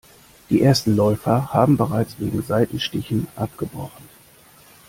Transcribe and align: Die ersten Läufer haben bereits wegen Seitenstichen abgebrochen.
Die 0.49 0.63
ersten 0.63 0.95
Läufer 0.95 1.53
haben 1.53 1.77
bereits 1.77 2.15
wegen 2.17 2.41
Seitenstichen 2.41 3.27
abgebrochen. 3.35 4.03